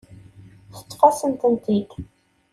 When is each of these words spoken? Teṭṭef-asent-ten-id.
Teṭṭef-asent-ten-id. 0.75 1.89